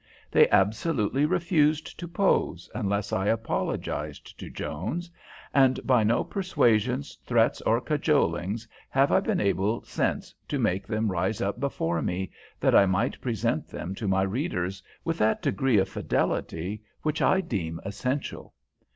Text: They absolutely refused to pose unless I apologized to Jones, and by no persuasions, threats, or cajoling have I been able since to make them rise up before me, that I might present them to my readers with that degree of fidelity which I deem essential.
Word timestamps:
They 0.31 0.49
absolutely 0.49 1.27
refused 1.27 1.99
to 1.99 2.07
pose 2.07 2.67
unless 2.73 3.13
I 3.13 3.27
apologized 3.27 4.39
to 4.39 4.49
Jones, 4.49 5.11
and 5.53 5.79
by 5.85 6.03
no 6.03 6.23
persuasions, 6.23 7.19
threats, 7.23 7.61
or 7.67 7.79
cajoling 7.79 8.57
have 8.89 9.11
I 9.11 9.19
been 9.19 9.39
able 9.39 9.83
since 9.83 10.33
to 10.47 10.57
make 10.57 10.87
them 10.87 11.11
rise 11.11 11.39
up 11.39 11.59
before 11.59 12.01
me, 12.01 12.31
that 12.59 12.73
I 12.73 12.87
might 12.87 13.21
present 13.21 13.67
them 13.67 13.93
to 13.93 14.07
my 14.07 14.23
readers 14.23 14.81
with 15.05 15.19
that 15.19 15.43
degree 15.43 15.77
of 15.77 15.87
fidelity 15.87 16.81
which 17.03 17.21
I 17.21 17.39
deem 17.41 17.79
essential. 17.85 18.55